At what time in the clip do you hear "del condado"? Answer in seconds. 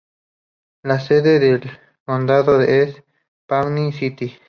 1.37-2.59